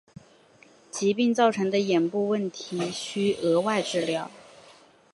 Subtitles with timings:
[0.89, 4.31] 疾病造成的眼部问题需额外治疗。